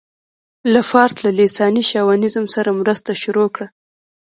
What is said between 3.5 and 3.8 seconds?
کړه.